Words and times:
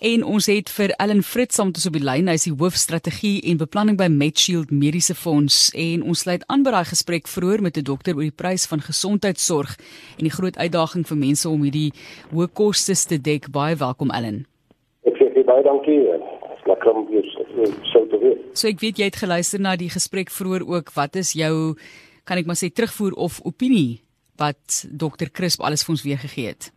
En 0.00 0.22
ons 0.24 0.46
het 0.48 0.70
vir 0.72 0.94
Ellen 0.96 1.20
Fritz 1.20 1.58
saam 1.58 1.66
met 1.68 1.76
ons 1.76 1.86
op 1.90 1.96
die 1.98 2.00
lyn, 2.00 2.28
hy 2.30 2.34
is 2.38 2.46
die 2.46 2.54
hoofstrategie 2.56 3.42
en 3.50 3.58
beplanning 3.60 3.98
by 4.00 4.06
Medshield 4.08 4.70
Mediese 4.72 5.12
Fonds 5.12 5.58
en 5.76 6.06
ons 6.08 6.22
sluit 6.24 6.46
aan 6.48 6.64
by 6.64 6.72
daai 6.72 6.88
gesprek 6.88 7.28
vroeër 7.28 7.60
met 7.60 7.76
'n 7.76 7.84
dokter 7.84 8.16
oor 8.16 8.24
die 8.24 8.38
prys 8.42 8.64
van 8.70 8.80
gesondheidsorg 8.80 9.76
en 10.16 10.24
die 10.24 10.32
groot 10.32 10.56
uitdaging 10.56 11.04
vir 11.04 11.16
mense 11.16 11.48
om 11.48 11.60
hierdie 11.68 11.92
hoë 12.32 12.48
kostes 12.48 13.04
te 13.04 13.20
dek. 13.20 13.50
Baie 13.52 13.76
welkom 13.76 14.10
Ellen. 14.10 14.46
Ek 15.04 15.20
sê 15.20 15.44
baie 15.44 15.62
dankie. 15.62 16.00
Lekker 16.64 16.92
om 16.96 17.06
hier 17.12 17.24
so 17.92 18.06
te 18.08 18.18
wees. 18.24 18.40
So 18.54 18.68
ek 18.68 18.80
weet 18.80 18.96
jy 18.96 19.04
het 19.04 19.20
geluister 19.20 19.60
na 19.60 19.76
die 19.76 19.90
gesprek 19.90 20.30
vroeër 20.30 20.64
ook. 20.64 20.94
Wat 20.94 21.16
is 21.16 21.32
jou 21.32 21.76
kan 22.24 22.38
ek 22.38 22.46
maar 22.46 22.56
sê 22.56 22.72
terugvoer 22.72 23.12
of 23.12 23.40
opinie 23.44 24.00
wat 24.38 24.86
dokter 24.88 25.28
Crisp 25.30 25.60
alles 25.60 25.84
vir 25.84 25.92
ons 25.92 26.02
weergegee 26.02 26.46
het? 26.46 26.72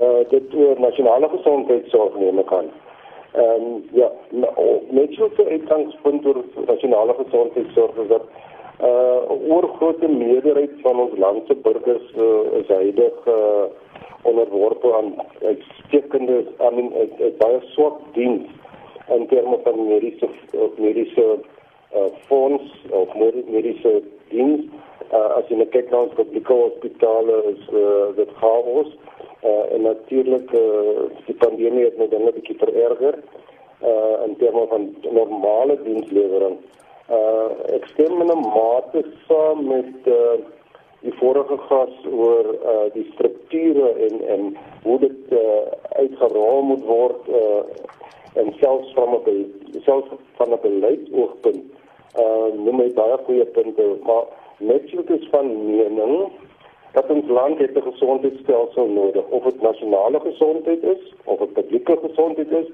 Uh, 0.00 0.28
dit 0.28 0.54
oor 0.54 0.80
nasionale 0.80 1.28
gesondheidsorg 1.28 2.14
neem 2.18 2.44
kan. 2.44 2.70
Ehm 3.32 3.64
um, 3.64 3.82
ja, 3.92 4.10
net 4.90 5.14
so 5.14 5.28
vir 5.36 5.50
uitgangspunt 5.56 6.26
oor 6.26 6.44
nasionale 6.66 7.14
gesondheidsorg 7.22 7.96
is 8.04 8.08
dat 8.08 8.22
uh 8.88 9.50
oor 9.50 9.66
groot 9.76 10.02
meerderheid 10.08 10.74
van 10.82 11.00
ons 11.00 11.18
land 11.18 11.46
se 11.46 11.54
burgers 11.54 12.12
uh, 12.16 12.58
is 12.60 12.68
heilig 12.70 13.26
uh 13.26 13.66
onderworpe 14.22 14.94
aan 14.94 15.14
uitstekende 15.42 16.44
aan 16.58 16.78
'n 16.78 17.34
baie 17.38 17.60
swak 17.74 17.98
diens 18.12 18.46
in 19.16 19.26
terme 19.26 19.58
van 19.64 19.86
mediese 19.88 20.28
mediese 20.76 21.26
uh 21.94 22.08
fonds 22.28 22.72
of 22.90 23.14
mediese 23.50 24.02
diens 24.28 24.64
uh, 25.12 25.30
as 25.38 25.48
jy 25.48 25.66
kyk 25.74 25.90
na 25.90 25.98
ons 26.06 26.14
publieke 26.14 26.54
hospitale 26.54 27.42
is 27.52 27.62
uh, 27.72 28.14
dit 28.16 28.30
chaos 28.40 28.90
uh, 28.94 29.17
en 29.46 29.82
natuurlik 29.82 30.52
uh, 30.52 31.06
die 31.26 31.34
pandemie 31.34 31.84
het 31.84 31.98
net 31.98 32.12
'n 32.14 32.30
bietjie 32.34 32.58
vererger 32.58 33.18
uh, 33.82 34.26
in 34.26 34.36
terme 34.36 34.66
van 34.66 34.94
normale 35.10 35.78
dienslewering. 35.82 36.56
Uh, 37.10 37.74
ek 37.74 37.86
stem 37.94 38.20
in 38.20 38.30
'n 38.32 38.40
mate 38.40 39.04
saam 39.26 39.66
met 39.66 40.06
uh, 40.06 40.38
die 41.00 41.14
vorige 41.14 41.58
gas 41.68 41.94
oor 42.10 42.46
uh, 42.54 42.88
die 42.92 43.06
strukture 43.12 43.92
en 44.06 44.26
en 44.26 44.56
hoe 44.82 44.98
dit 44.98 45.20
uh, 45.30 45.38
uitgerol 46.02 46.62
moet 46.62 46.84
word 46.84 47.28
uh, 47.28 47.62
en 48.34 48.52
selfs 48.60 48.92
van 48.92 49.14
'n 49.14 49.80
selfs 49.86 50.10
van 50.36 50.52
'n 50.52 50.60
beleidsoogpunt 50.62 51.64
uh 52.18 52.48
noem 52.64 52.76
my 52.76 52.90
baie 52.94 53.16
goeie 53.24 53.44
punte 53.44 53.84
maar 54.02 54.24
Netjies 54.58 55.06
is 55.06 55.28
van 55.30 55.46
mening 55.66 56.32
dat 56.98 57.10
ons 57.16 57.28
land 57.38 57.58
het 57.58 57.74
'n 57.76 57.88
gesondheidstelsel 57.90 58.86
nodig, 58.86 59.24
of 59.36 59.42
dit 59.44 59.60
nasionale 59.62 60.20
gesondheid 60.20 60.82
is 60.82 61.02
of 61.24 61.38
dit 61.38 61.52
publieke 61.52 61.98
gesondheid 62.02 62.52
is. 62.52 62.68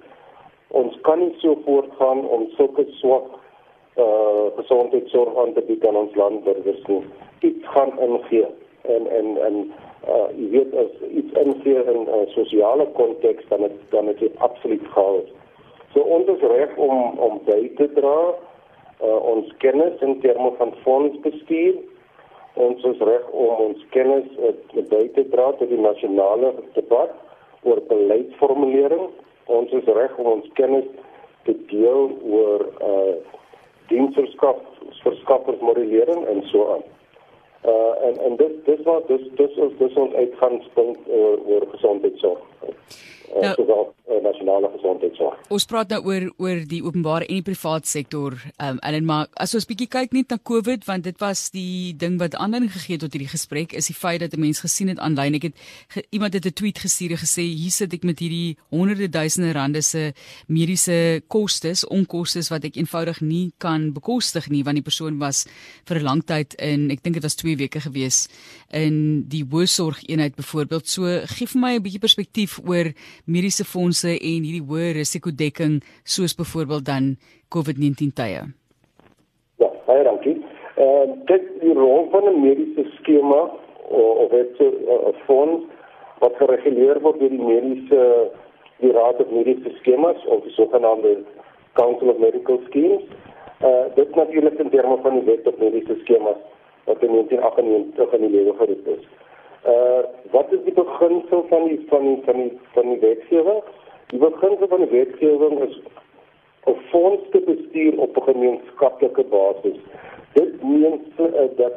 Ons 0.68 1.00
kan 1.00 1.18
nie 1.18 1.34
so 1.38 1.58
voortgaan 1.64 2.28
om 2.28 2.48
sulke 2.56 2.84
swak 3.00 3.26
uh 4.04 4.46
gesondheidsorg 4.56 5.36
aan 5.38 5.52
te 5.52 5.62
bied 5.68 5.86
aan 5.86 5.96
ons 5.96 6.14
landburgers 6.14 6.82
nie. 6.86 7.02
Dit 7.38 7.56
gaan 7.62 7.92
ingee 8.06 8.46
en 8.82 9.06
en 9.18 9.26
en 9.48 9.72
uh 10.14 10.28
jy 10.38 10.48
weet 10.50 10.74
as 10.74 10.92
iets 11.20 11.32
ingee 11.44 11.84
in 11.92 12.00
'n 12.00 12.08
uh, 12.08 12.26
sosiale 12.26 12.86
konteks 13.00 13.44
dan 13.48 13.62
het, 13.62 13.76
dan 13.88 14.08
is 14.08 14.18
dit 14.18 14.38
absoluut 14.38 14.86
chaos. 14.94 15.28
So 15.92 16.00
ons 16.00 16.26
is 16.26 16.40
reg 16.40 16.76
om 16.76 17.18
om 17.18 17.40
by 17.44 17.70
te 17.76 17.92
dra 17.92 18.18
uh, 19.02 19.18
ons 19.32 19.54
kennis 19.56 20.00
in 20.00 20.20
terme 20.20 20.50
van 20.58 20.72
fondsbestuur. 20.82 21.74
Ons 22.54 22.84
is 22.86 23.00
reg 23.02 23.30
om 23.32 23.62
ons 23.66 23.86
kennis 23.90 24.26
uh, 24.38 24.52
by 24.90 25.02
te 25.16 25.24
dra 25.32 25.50
tot 25.58 25.68
die 25.68 25.80
nasionale 25.80 26.52
debat 26.76 27.14
oor 27.66 27.80
beleidsformulering. 27.88 29.08
Ons 29.50 29.72
is 29.74 29.88
reg 29.96 30.14
om 30.22 30.30
ons 30.36 30.50
kennis 30.58 30.86
te 31.44 31.56
deel 31.70 32.12
oor 32.24 32.68
uh 32.80 33.14
diensverskaf 33.90 34.62
verskaffersmodellering 35.02 36.22
en 36.32 36.38
so 36.48 36.62
aan. 36.72 36.84
Uh 37.68 38.06
en 38.08 38.20
en 38.28 38.36
dit 38.40 38.54
dis 38.64 38.80
wat 38.86 39.08
dis 39.08 39.26
dis 39.40 39.58
is 39.66 39.74
dis 39.78 39.98
ons 40.00 40.14
uitgangspunt 40.14 41.10
oor 41.18 41.42
oor 41.50 41.66
gesondheidsorg. 41.74 42.46
Uh, 43.34 43.40
nou, 43.40 43.54
sowel 43.54 43.94
uh, 44.08 44.20
nasionale 44.22 44.68
gesondheidsorg. 44.76 45.38
Ons 45.54 45.64
praat 45.66 45.90
nou 45.90 46.00
oor 46.06 46.26
oor 46.42 46.60
die 46.68 46.80
openbare 46.84 47.26
en 47.26 47.40
die 47.40 47.46
private 47.46 47.88
sektor. 47.88 48.36
Ehm 48.56 48.76
um, 48.76 48.80
en 48.84 49.06
maar 49.08 49.28
as 49.42 49.54
ons 49.58 49.66
bietjie 49.66 49.88
kyk 49.90 50.12
net 50.14 50.30
na 50.30 50.38
COVID 50.50 50.84
want 50.86 51.06
dit 51.08 51.18
was 51.22 51.48
die 51.54 51.94
ding 51.98 52.18
wat 52.20 52.36
aanleiding 52.38 52.72
gegee 52.72 52.94
het 52.94 53.04
tot 53.04 53.16
hierdie 53.16 53.32
gesprek 53.32 53.74
is 53.74 53.88
die 53.90 53.96
feit 53.96 54.20
dat 54.20 54.36
'n 54.36 54.40
mens 54.40 54.60
gesien 54.60 54.88
het 54.88 54.98
aanlyn. 54.98 55.34
Ek 55.34 55.48
het 55.48 55.56
ge, 55.88 56.04
iemand 56.10 56.34
het 56.34 56.46
'n 56.46 56.52
tweet 56.52 56.78
gestuur 56.78 57.10
en 57.16 57.22
gesê 57.24 57.42
hier 57.42 57.70
sit 57.70 57.92
ek 57.92 58.04
met 58.04 58.18
hierdie 58.18 58.56
honderde 58.70 59.08
duisende 59.08 59.52
rande 59.52 59.82
se 59.82 60.12
mediese 60.46 61.22
kostes, 61.28 61.86
onkostes 61.86 62.48
wat 62.50 62.64
ek 62.64 62.76
eenvoudig 62.76 63.20
nie 63.20 63.52
kan 63.58 63.92
bekostig 63.92 64.48
nie 64.48 64.62
want 64.64 64.76
die 64.76 64.88
persoon 64.90 65.18
was 65.18 65.46
vir 65.86 65.98
'n 65.98 66.04
lang 66.04 66.24
tyd 66.24 66.54
in 66.54 66.90
ek 66.90 67.02
dink 67.02 67.14
dit 67.14 67.22
was 67.22 67.34
2 67.34 67.56
weke 67.56 67.80
gewees 67.80 68.28
in 68.70 69.24
die 69.28 69.44
hoësorgeenheid 69.44 70.34
byvoorbeeld. 70.36 70.88
So 70.88 71.02
gee 71.26 71.46
vir 71.46 71.60
my 71.60 71.74
'n 71.74 71.82
bietjie 71.82 72.00
perspektief 72.00 72.60
oor 72.64 72.73
mediese 73.24 73.64
fondse 73.64 74.12
en 74.14 74.46
hierdie 74.46 74.64
hoë 74.68 74.92
risikodekking 74.98 75.80
soos 76.04 76.34
byvoorbeeld 76.38 76.86
dan 76.88 77.16
COVID-19 77.54 78.14
tye? 78.18 78.42
Ja, 79.62 79.70
baie 79.86 80.04
dankie. 80.04 80.38
Ehm 80.76 81.10
uh, 81.10 81.18
dit 81.30 81.44
die 81.60 81.74
rol 81.74 82.08
van 82.12 82.28
'n 82.28 82.40
mediese 82.40 82.84
skema 82.98 83.42
of 83.88 84.30
dit 84.30 84.60
'n 84.60 85.14
fonds 85.26 85.64
wat 86.18 86.36
gereguleer 86.40 87.00
word 87.00 87.18
deur 87.20 87.30
die 87.30 87.46
mediese 87.52 88.30
die 88.82 88.92
raad 88.92 89.16
van 89.16 89.36
mediese 89.36 89.70
skemas 89.80 90.26
of 90.26 90.42
die 90.42 90.52
sogenaamde 90.52 91.22
Council 91.72 92.08
of 92.08 92.18
Medical 92.18 92.60
Schemes. 92.66 93.02
Uh, 93.64 93.86
dit 93.94 94.14
natuurlik 94.14 94.58
in 94.58 94.70
terme 94.70 94.98
van 95.02 95.14
die 95.18 95.26
wet 95.30 95.46
op 95.46 95.58
mediese 95.58 95.96
skemas 96.02 96.40
wat 96.84 97.02
in 97.02 97.12
1998 97.12 98.12
in 98.12 98.20
die 98.20 98.30
lewe 98.30 98.54
geroep 98.58 98.86
is. 98.86 99.04
Uh 99.66 100.04
wat 100.30 100.52
is 100.52 100.62
die 100.64 100.72
beginsel 100.72 101.44
van 101.48 101.64
die 101.64 101.84
van 101.88 102.02
die 102.02 102.20
van 102.24 102.34
die 102.34 102.58
van 102.72 102.88
die 102.88 102.98
wetgewing? 102.98 103.62
Die 104.06 104.18
beginsel 104.18 104.68
van 104.68 104.78
die 104.84 104.90
wetgewing 104.90 105.60
is 105.68 105.80
'n 106.66 106.76
fonds 106.90 107.22
te 107.30 107.40
bestuur 107.40 107.98
op 108.00 108.16
'n 108.16 108.22
gemeenskaplike 108.22 109.24
basis. 109.24 109.78
Dit 110.32 110.62
meen 110.62 111.00
uh, 111.18 111.48
dat 111.56 111.72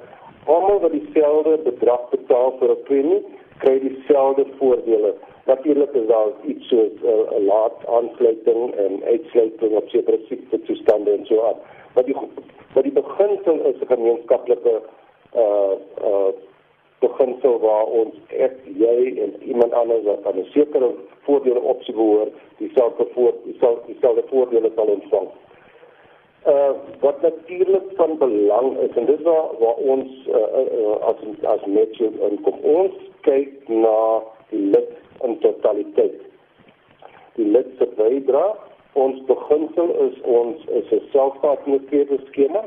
almal 0.46 0.80
wat 0.80 0.92
dieselfde 0.92 1.58
bedrag 1.64 2.09
betaal 2.09 2.56
vir 2.59 2.70
'n 2.70 2.84
premie, 2.84 3.25
kry 3.58 3.80
dieselfde 3.80 4.46
voordele. 4.58 5.14
Natuurlik 5.46 5.94
is 5.94 6.08
daar 6.08 6.31
iets 6.44 6.68
soos 6.68 6.94
uh, 7.04 7.09
'n 7.09 7.42
uh, 7.42 7.46
laat 7.48 7.88
aansluiting 7.88 8.75
en 8.75 9.04
uitsluiting 9.04 9.75
op 9.75 9.90
sekere 9.90 10.19
siekte 10.28 10.62
toestande 10.62 11.12
en 11.12 11.25
so 11.25 11.44
aan. 11.44 11.59
Maar 11.94 12.06
die 12.06 12.16
maar 12.74 12.84
die 12.84 12.92
beginsel 13.02 13.59
is 13.59 13.80
'n 13.81 13.94
gemeenskaplike 13.96 14.81
uh 15.36 15.75
uh 16.04 16.31
beginsel 17.17 17.59
waar 17.59 17.85
ons 17.85 18.16
ek 18.29 18.53
jy 18.78 19.17
en 19.23 19.33
iemand 19.44 19.73
anders 19.73 20.03
wat 20.03 20.25
aan 20.25 20.39
'n 20.39 20.47
sekere 20.53 20.91
voordele 21.25 21.59
opsie 21.59 21.94
behoort, 21.94 22.33
dieselfde 22.57 23.07
voor 23.13 23.33
dieselfde 23.44 23.85
dieselfde 23.85 24.23
voordele 24.29 24.72
sal 24.75 24.88
ontvang. 24.88 25.27
Uh 26.47 26.72
wat 27.00 27.22
natuurlik 27.22 27.83
van 27.95 28.17
belang 28.17 28.77
is 28.77 28.95
en 28.95 29.06
dis 29.06 29.22
waar 29.22 29.50
waar 29.59 29.75
ons 29.75 30.09
uh, 30.27 30.35
uh, 30.35 30.95
as 31.09 31.16
as 31.44 31.66
netjie 31.66 32.11
en 32.22 32.41
kom 32.41 32.59
ons 32.61 32.94
kyk 33.22 33.67
na 33.67 34.22
die 34.50 34.61
lid 34.61 34.89
in 35.23 35.39
totaliteit. 35.39 36.22
Die 37.35 37.45
lid 37.45 37.67
se 37.77 37.85
bydrae, 37.95 38.56
ons 38.94 39.25
beginsel 39.25 39.89
is 40.07 40.22
ons 40.22 40.66
is 40.66 40.91
'n 40.91 41.01
selfverantwoordelike 41.11 42.19
skema. 42.27 42.63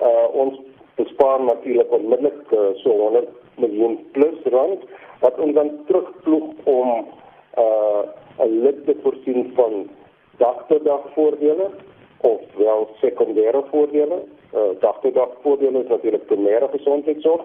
Uh 0.00 0.26
ons 0.32 0.58
bespaar 0.96 1.40
natuurlik 1.40 1.92
onmiddellik 1.92 2.52
uh, 2.52 2.58
so 2.82 2.90
100 2.90 3.28
miljoen 3.60 3.98
plus 4.12 4.42
rand 4.54 4.84
wat 5.20 5.38
ons 5.38 5.54
dan 5.54 5.70
terugvloeg 5.86 6.48
om 6.64 7.06
uh 7.58 8.02
'n 8.44 8.60
lid 8.64 8.84
te 8.86 8.94
voorsien 9.02 9.52
van 9.54 9.88
dagtotdag 10.36 11.02
voordele 11.14 11.70
of 12.20 12.40
wel 12.56 12.88
sekondêre 13.00 13.62
voordele. 13.70 14.22
Uh 14.54 14.80
dagtotdag 14.80 15.28
voordele 15.42 15.82
is 15.82 15.88
natuurlik 15.88 16.26
primêre 16.26 16.68
gesondheidsorg. 16.72 17.44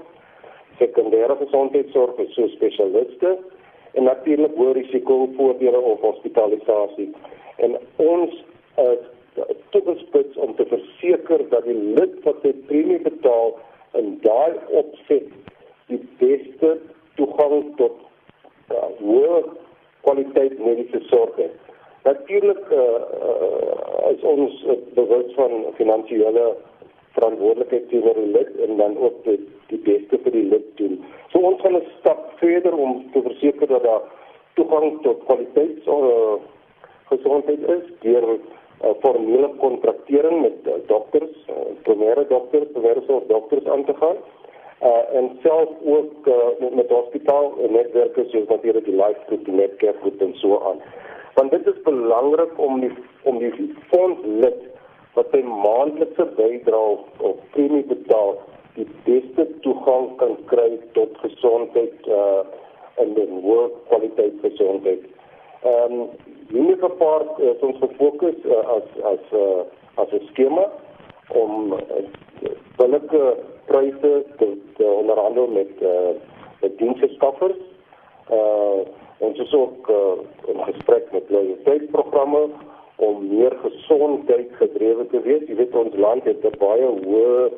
Sekondêre 0.78 1.36
gesondheidsorg 1.38 2.18
is 2.18 2.34
so 2.34 2.48
spesialiste 2.48 3.38
en 3.94 4.04
natuurlik 4.04 4.56
hoë 4.56 4.74
risiko 4.74 5.30
voordele 5.36 5.80
of 5.80 6.00
hospitalisasie. 6.00 7.12
En 7.56 7.78
ons 7.96 8.44
uh 8.78 8.98
toegespits 9.70 10.38
om 10.38 10.56
te 10.56 10.66
verseker 10.66 11.50
dat 11.50 11.66
die 11.68 11.80
lid 11.98 12.14
wat 12.24 12.38
sy 12.42 12.54
premie 12.70 13.00
betaal 13.04 13.58
in 14.00 14.14
daai 14.24 14.56
opset 14.80 15.28
die 15.92 16.02
beste 16.20 16.78
toegang 17.16 17.76
tot 17.80 18.00
uh, 18.72 18.90
hoë 19.00 19.42
kwaliteit 20.06 20.58
mediese 20.60 21.02
sorg 21.10 21.38
het. 21.42 21.54
Natuurlik 22.06 22.64
uh, 22.72 22.82
uh, 23.28 24.12
is 24.12 24.24
ons 24.26 24.64
uh, 24.66 24.78
bewus 24.98 25.32
van 25.38 25.66
finansiële 25.78 26.52
verantwoordelikheid 27.16 27.88
teenoor 27.90 28.20
die 28.20 28.32
lid 28.36 28.52
en 28.68 28.78
dan 28.78 28.98
ook 28.98 29.24
die, 29.26 29.40
die 29.72 29.82
beste 29.88 30.20
vir 30.26 30.36
die 30.36 30.46
lid 30.52 30.68
doen. 30.82 31.00
So 31.32 31.40
ons 31.40 31.62
gaan 31.62 31.78
'n 31.80 31.88
stap 32.00 32.28
verder 32.42 32.74
om 32.74 33.06
te 33.14 33.22
verseker 33.22 33.68
dat 33.68 33.84
daar 33.84 34.04
toegang 34.54 35.02
tot 35.02 35.24
kwaliteit 35.26 35.88
uh, 35.88 36.36
gesondheid 37.10 37.70
is 37.78 37.86
deur 38.02 38.28
uh, 38.34 38.94
formele 39.02 39.50
kontraktering 39.58 40.42
met 40.42 40.58
uh, 40.68 40.80
dokters, 40.88 41.36
uh, 41.50 41.74
primêre 41.88 42.28
dokters, 42.28 42.68
primêre 42.74 43.04
dokters 43.28 43.66
aan 43.66 43.86
te 43.86 43.94
gaan. 44.02 44.18
Uh, 44.84 45.16
en 45.18 45.38
self 45.42 45.70
ook 45.86 46.28
uh, 46.28 46.36
met, 46.60 46.76
met 46.76 46.90
hospitaal 46.90 47.54
netwerke 47.70 48.26
soos 48.28 48.48
natuurlik 48.48 48.86
die 48.86 48.96
life 48.96 49.20
group, 49.28 49.48
netcare 49.48 49.96
group 50.02 50.22
en 50.22 50.36
so 50.36 50.60
aan. 50.68 50.82
Want 51.34 51.52
dit 51.52 51.68
is 51.68 51.82
belangrik 51.84 52.60
om 52.60 52.80
die 52.80 52.92
om 53.24 53.40
die 53.40 53.74
fondslid 53.88 54.60
wat 55.16 55.32
sy 55.32 55.42
maandelikse 55.48 56.28
bydrae 56.36 56.98
of 57.18 57.40
premie 57.56 57.86
betaal, 57.88 58.36
die 58.76 58.88
beste 59.08 59.48
toegang 59.64 60.12
kan 60.20 60.36
kry 60.52 60.70
tot 61.00 61.18
gesondheid 61.24 62.12
uh 62.12 62.44
en 63.02 63.12
die 63.16 63.26
hoë 63.44 63.66
kwaliteit 63.90 64.40
gesondheid. 64.44 65.04
Ehm 65.66 65.96
um, 65.96 66.08
Unique 66.54 66.90
Park 67.00 67.40
is 67.42 67.64
ons 67.66 67.80
gefokus 67.82 68.38
uh, 68.46 68.62
as 68.76 68.86
as 69.12 69.34
uh, 69.34 69.64
as 70.04 70.12
'n 70.14 70.28
skema 70.30 70.68
om 71.42 71.74
uh, 71.74 72.04
billike 72.78 73.24
pryse 73.66 74.26
te, 74.38 74.48
te 74.78 74.84
onderhandel 74.84 75.48
met 75.48 75.82
uh, 75.82 76.14
met 76.62 76.78
diensverskaffers. 76.78 77.58
Uh 78.32 78.86
ons 79.18 79.40
is 79.40 79.54
ook 79.54 79.90
uh, 79.90 80.52
in 80.52 80.64
gesprek 80.64 81.12
met 81.12 81.30
loyaliteitsprogramme 81.30 82.50
om 82.96 83.28
meer 83.28 83.54
gesondheid 83.62 84.50
gedrewe 84.52 85.08
te 85.08 85.22
wees. 85.22 85.48
Jy 85.48 85.56
weet 85.56 85.76
ons 85.76 85.96
land 85.96 86.24
het 86.24 86.44
'n 86.44 86.58
baie 86.60 86.88
hoë 87.04 87.52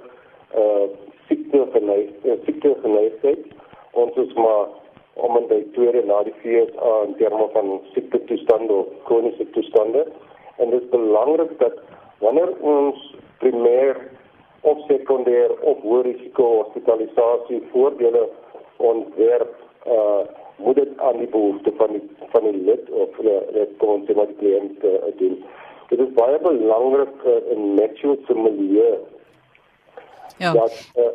uh 0.64 0.86
siekte 1.28 1.68
geneigtheid, 1.72 2.44
siekte 2.46 2.76
geneigtheid. 2.82 3.46
Ons 3.92 4.16
is 4.16 4.34
maar 4.34 4.68
om 5.14 5.38
in 5.38 5.48
die 5.48 5.72
tweede 5.72 6.04
na 6.06 6.24
die 6.24 6.34
FSA 6.42 6.94
in 7.08 7.16
terme 7.16 7.48
van 7.54 7.82
siekte 7.94 8.24
toestande 8.30 8.74
of 8.74 8.88
kroniese 9.04 9.50
toestande. 9.50 10.06
En 10.58 10.70
dit 10.70 10.82
is 10.82 10.90
belangrik 10.90 11.60
dat 11.60 11.74
wanneer 12.20 12.54
ons 12.60 13.16
primêr 13.38 13.98
of 14.72 14.84
sekondêr 14.90 15.54
of 15.72 15.82
hoë 15.86 16.04
risiko 16.10 16.50
hospitalisasie 16.62 17.62
voordele 17.72 18.28
ontwerp 18.92 19.56
uh 19.86 20.26
moet 20.58 20.76
dit 20.76 20.94
aan 21.06 21.18
die 21.22 21.28
behoefte 21.30 21.72
van 21.78 21.92
die 21.94 22.02
van 22.34 22.46
die 22.50 22.62
lid 22.66 22.90
of 22.90 23.20
die 23.22 23.66
konse 23.78 24.14
wat 24.18 24.32
die 24.32 24.38
kliënt 24.40 24.86
uh, 24.90 25.12
doen. 25.20 25.36
Dit 25.92 26.00
is 26.02 26.16
baie 26.18 26.40
belangrik 26.42 27.26
uh, 27.26 27.36
in 27.54 27.76
natural 27.78 28.18
familie. 28.26 28.88
Ja. 30.38 30.54
Dat 30.54 30.92
uh, 30.98 31.12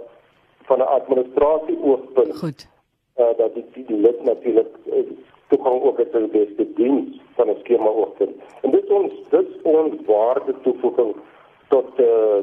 van 0.71 0.79
'n 0.79 0.93
administrasie 0.99 1.79
oogpunt. 1.83 2.39
Goed 2.39 2.71
uh, 3.17 3.37
dat 3.37 3.55
die, 3.55 3.65
die, 3.73 3.85
die 3.85 3.97
lid 3.97 4.23
natuurlik 4.25 4.77
uh, 4.87 5.05
toegang 5.49 5.83
ook 5.83 5.99
het 5.99 6.13
tot 6.13 6.33
die 6.33 6.45
beste 6.45 6.73
diens 6.75 7.21
van 7.35 7.49
'n 7.49 7.57
skema 7.59 7.89
oogpunt. 7.89 8.37
En 8.63 8.71
dit 8.71 8.91
ons 8.91 9.13
dit 9.29 9.63
ons 9.63 9.95
waarde 10.07 10.55
toevoeging 10.63 11.17
tot 11.69 12.01
uh, 12.01 12.41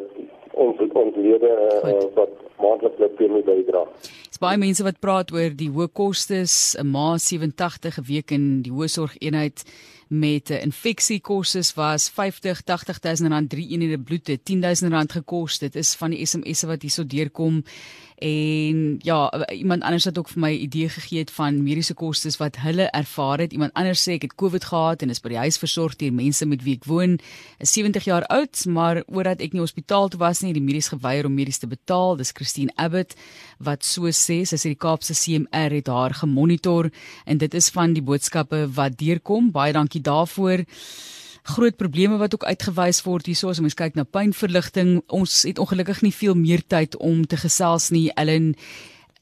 ons 0.60 0.82
ons 1.04 1.20
lede 1.20 1.50
uh, 1.50 1.94
wat 2.18 2.34
maandeliks 2.60 3.00
lid 3.02 3.16
premie 3.20 3.46
bydra. 3.48 3.86
Dis 4.30 4.42
baie 4.42 4.60
mense 4.62 4.84
wat 4.86 5.00
praat 5.04 5.32
oor 5.36 5.56
die 5.56 5.70
hoë 5.74 5.90
kostes, 5.96 6.76
'n 6.80 6.88
ma 6.92 7.18
87 7.18 8.00
'n 8.00 8.08
week 8.12 8.32
in 8.36 8.62
die 8.66 8.74
hoë 8.76 8.90
sorgeenheid 8.98 9.64
met 10.10 10.50
'n 10.50 10.62
infeksiekoste 10.62 11.62
was 11.76 12.10
50 12.10 12.64
80000 12.66 13.30
rand 13.30 13.50
3 13.50 13.70
eenhede 13.70 14.00
bloed 14.00 14.28
het 14.28 14.46
10000 14.46 14.92
rand 14.92 15.12
gekos. 15.12 15.58
Dit 15.58 15.76
is 15.76 15.96
van 15.96 16.10
die 16.10 16.26
SMS'e 16.26 16.68
wat 16.68 16.82
hierso 16.82 17.06
deurkom. 17.06 17.64
En 18.20 19.00
ja 19.02 19.48
iemand 19.48 19.82
anders 19.82 20.04
het 20.04 20.18
ook 20.18 20.30
vir 20.30 20.40
my 20.40 20.52
idee 20.52 20.90
gegee 20.90 21.20
het 21.20 21.32
van 21.32 21.64
mediese 21.64 21.94
kostes 21.94 22.38
wat 22.38 22.58
hulle 22.60 22.90
ervaar 22.92 23.40
het. 23.40 23.54
Iemand 23.54 23.74
anders 23.74 24.02
sê 24.04 24.18
ek 24.18 24.22
het 24.22 24.36
covid 24.36 24.64
gehad 24.64 25.02
en 25.02 25.10
is 25.10 25.22
by 25.24 25.30
die 25.30 25.38
huis 25.38 25.58
versorg 25.58 25.96
deur 25.96 26.12
mense 26.14 26.46
met 26.46 26.64
wie 26.64 26.76
ek 26.76 26.84
woon. 26.86 27.16
Is 27.64 27.72
70 27.74 28.04
jaar 28.04 28.26
oud 28.28 28.66
maar 28.66 29.04
omdat 29.08 29.40
ek 29.40 29.56
nie 29.56 29.64
hospitaal 29.64 30.10
toe 30.10 30.20
was 30.20 30.42
nie 30.42 30.52
die 30.54 30.64
medies 30.64 30.92
geweier 30.92 31.26
om 31.26 31.34
medies 31.34 31.64
te 31.64 31.68
betaal. 31.68 32.18
Dis 32.20 32.34
Christine 32.36 32.76
Abbott 32.76 33.16
wat 33.58 33.88
so 33.88 34.12
sê. 34.12 34.42
Sy 34.44 34.60
sê 34.60 34.74
die 34.74 34.76
Kaapse 34.76 35.16
CMR 35.16 35.78
het 35.80 35.88
haar 35.88 36.14
gemonitor 36.14 36.92
en 37.26 37.38
dit 37.38 37.54
is 37.54 37.70
van 37.70 37.96
die 37.96 38.04
boodskappe 38.04 38.66
wat 38.76 39.00
deurkom. 39.00 39.54
Baie 39.56 39.72
dankie 39.74 39.99
daarvoor 40.02 40.66
groot 41.50 41.76
probleme 41.78 42.18
wat 42.18 42.34
ook 42.34 42.46
uitgewys 42.46 43.02
word 43.04 43.26
hierso 43.26 43.50
as 43.50 43.60
ons 43.60 43.78
kyk 43.78 43.96
na 43.96 44.04
pynverligting. 44.04 45.00
Ons 45.08 45.44
het 45.48 45.60
ongelukkig 45.60 46.04
nie 46.06 46.14
veel 46.14 46.38
meer 46.38 46.62
tyd 46.68 46.98
om 46.98 47.26
te 47.26 47.38
gesels 47.38 47.90
nie. 47.96 48.10
Ellen 48.16 48.54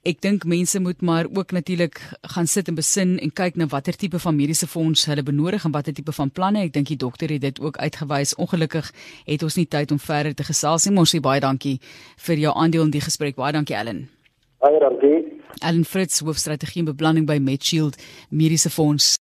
Ek 0.08 0.22
dink 0.24 0.46
mense 0.48 0.80
moet 0.80 1.02
maar 1.04 1.28
ook 1.36 1.52
natuurlik 1.52 2.00
gaan 2.32 2.48
sit 2.48 2.70
en 2.72 2.76
besin 2.78 3.18
en 3.20 3.32
kyk 3.34 3.58
na 3.60 3.66
watter 3.68 3.96
tipe 3.96 4.20
van 4.24 4.36
mediese 4.36 4.68
fonds 4.68 5.04
hulle 5.10 5.24
benodig 5.24 5.66
en 5.68 5.74
watter 5.76 5.94
tipe 5.94 6.14
van 6.16 6.32
planne. 6.32 6.62
Ek 6.64 6.72
dink 6.78 6.88
die 6.88 7.00
dokter 7.02 7.34
het 7.34 7.42
dit 7.44 7.60
ook 7.60 7.78
uitgewys. 7.78 8.36
Ongelukkig 8.40 8.88
het 9.26 9.44
ons 9.44 9.58
nie 9.60 9.68
tyd 9.68 9.92
om 9.92 10.00
verder 10.00 10.36
te 10.38 10.48
gesels 10.48 10.88
nie. 10.88 10.96
Ons 10.96 11.12
sê 11.12 11.20
baie 11.20 11.44
dankie 11.44 11.80
vir 12.30 12.44
jou 12.46 12.54
aandeel 12.56 12.88
in 12.88 12.94
die 12.96 13.04
gesprek. 13.04 13.36
Baie 13.36 13.52
dankie 13.58 13.76
Ellen. 13.76 14.06
Baie 14.64 14.80
dankie. 14.80 15.26
Ellen 15.60 15.84
Fritz, 15.86 16.22
hoofstrategie 16.24 16.86
en 16.86 16.92
beplanning 16.94 17.28
by 17.28 17.42
Medshield 17.44 18.00
Mediese 18.30 18.70
Fonds. 18.70 19.16